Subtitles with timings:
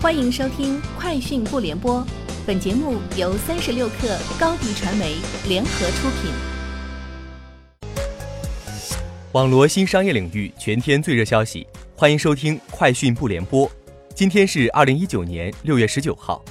[0.00, 2.00] 欢迎收听《快讯不联播》，
[2.46, 5.16] 本节目由三十六克高低传媒
[5.48, 6.30] 联合出品。
[9.32, 11.66] 网罗新商业领域全天最热消息，
[11.96, 13.68] 欢迎收听《快讯不联播》。
[14.14, 16.44] 今天是二零一九年六月十九号。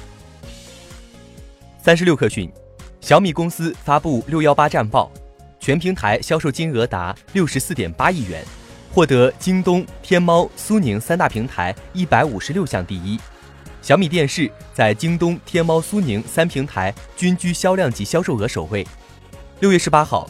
[1.81, 2.51] 三十六克讯，
[2.99, 5.09] 小米公司发布六幺八战报，
[5.57, 8.43] 全平台销售金额达六十四点八亿元。
[8.91, 13.17] 获得京东、天猫、苏宁三大平台一百五十六项第一，
[13.81, 18.85] 小米电视在京东、天猫、苏宁三平台均居销量及销售额首位。
[19.59, 20.29] 六月十八号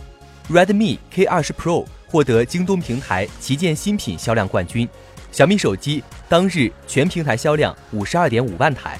[0.49, 4.88] ，Redmi K 二十 Pro 获得京东平台旗舰新品销量冠军。
[5.31, 8.97] 小米手机当日全平台销量五十二点五万台，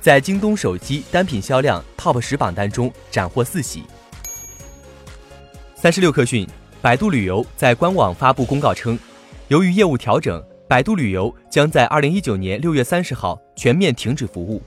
[0.00, 3.84] 在京东手机单品销量 TOP 十榜单中斩获四喜。
[5.74, 6.48] 三十六氪讯。
[6.80, 8.98] 百度旅游在官网发布公告称，
[9.46, 10.42] 由于业务调整，
[10.72, 14.62] 百度旅游将在二零一九年六月三十号全面停止服务。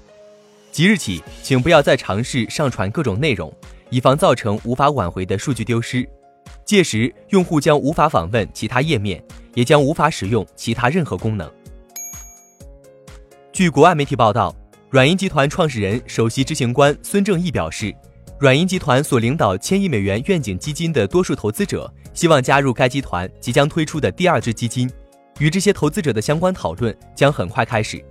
[0.71, 3.51] 即日起，请不要再尝试上传各种内容，
[3.89, 6.07] 以防造成无法挽回的数据丢失。
[6.63, 9.19] 届时，用户将无法访问其他页面，
[9.55, 11.51] 也将无法使用其他任何功能。
[13.51, 14.55] 据国外媒体报道，
[14.91, 17.91] 软银集团创始人、首席执行官孙正义表示。
[18.37, 24.91] 软银集团所领导千亿美元愿景基金的多数投资者希望加入该集团即将推出的第二支基金，
[25.39, 28.03] 与这些投资者的相关讨论将很快开始。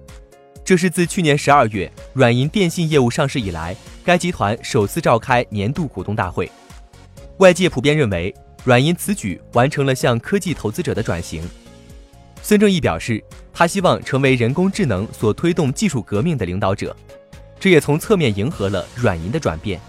[0.64, 6.50] 这是自去年十二月软银电信业务上市以来，该集团首次召开年度股东大会。
[7.38, 11.46] 外界普遍认为，软银此举完成了向科技投资者的转型。
[12.42, 16.94] 孙正义表示，他希望成为人工智能所推动技术革命的领导者，
[17.58, 19.80] 这也从侧面迎合了软银的转变。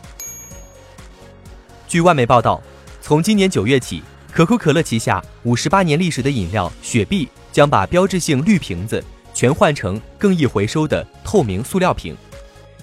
[1.88, 2.62] 据外媒报道，
[3.02, 4.02] 从今年九月起，
[4.36, 9.02] 可口可乐旗下五十八年历史的饮料雪碧将把标志性绿瓶子
[9.34, 12.14] 全换成更易回收的透明塑料瓶。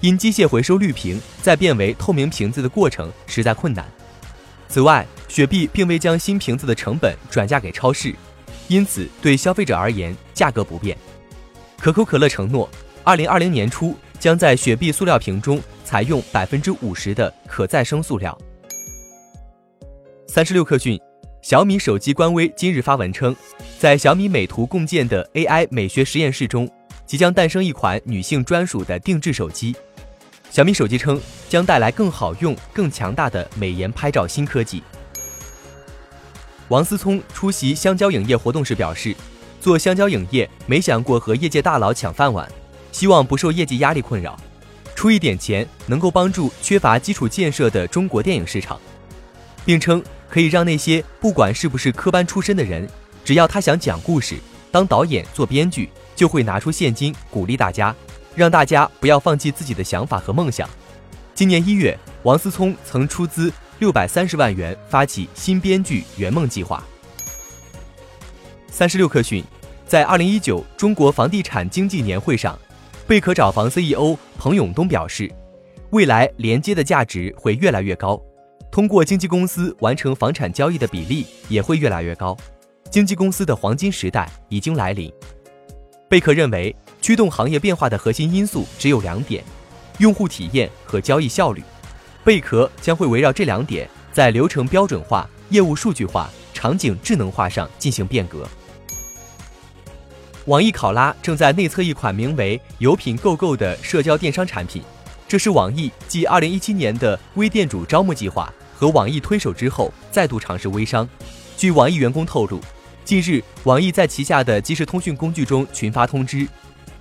[0.01, 3.85] 因机械回收绿瓶再变为透明瓶子的过程实在困难。
[4.67, 8.15] 此外，雪碧并未将新瓶子的成本转嫁给超市，
[8.67, 10.97] 因此对消费者而言价格不变。
[11.77, 12.67] 可口可乐承诺，
[13.03, 18.35] 二零二零年初将在雪碧塑料瓶中采用百分之五十的可再生塑料。
[20.27, 20.99] 三十六克讯，
[21.43, 23.35] 小米手机官微今日发文称，
[23.77, 26.71] 在小米美图共建的 AI 美学实验室中，
[27.05, 29.75] 即将诞生一款女性专属的定制手机。
[30.49, 34.81] 小米手机称，将带来更好用、更强大的美颜拍照新科技。
[36.69, 39.13] 王思聪出席香蕉影业活动时表示，
[39.59, 42.49] 做香蕉影业没想过和业界大佬抢饭碗，
[42.93, 44.39] 希望不受业绩压力困扰，
[44.95, 48.79] 出一点钱能够帮助缺乏基础建设的中国电影市场，
[49.65, 50.01] 并称。
[50.33, 52.89] 可以让那些不管是不是科班出身的人，
[53.23, 54.35] 只要他想讲故事、
[54.71, 57.95] 当导演、做编剧，就会拿出现金鼓励大家，
[58.33, 60.67] 让大家不要放弃自己的想法和梦想。
[61.35, 66.83] 今年一月，王思聪曾出资六百三十万元发起新编剧圆梦计划。
[68.71, 69.43] 三十六克讯，
[69.85, 72.57] 在二零一九中国房地产经济年会上，
[73.05, 75.31] 贝壳找房 CEO 彭永东表示，
[75.91, 78.19] 未来连接的价值会越来越高。
[78.71, 82.35] 通过经纪公司完成房产交易的比例也会越来越高，
[82.89, 85.11] 经纪公司的黄金时代已经来临。
[86.09, 89.43] 贝壳认为，驱动行业变化的核心因素只有两点：
[89.99, 91.63] 用户体验和交易效率。
[92.23, 98.47] 贝壳将会围绕这两点，在流程标准化、业务数据化、场景智能化上进行变革。
[100.45, 104.83] 网易考拉正在内测一款名为“有品购购”的社交电商产品，
[105.27, 108.53] 这是网易继2017年的微店主招募计划。
[108.75, 111.07] 和网易推手之后，再度尝试微商。
[111.55, 112.59] 据网易员工透露，
[113.05, 116.45] 近日网易在旗下的即时通讯工具中群发通知，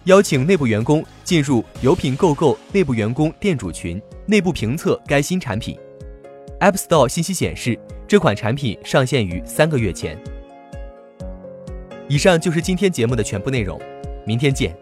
[0.05, 5.77] 邀请内部员工进入有品购购内部员工店主群，内部评测该新产品。
[6.61, 10.17] App Store 信息显示，这款产品上线于三个月前。
[12.09, 13.81] 以上就是今天节目的全部内容，
[14.25, 14.82] 明天见。